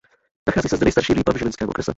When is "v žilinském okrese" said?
1.33-1.89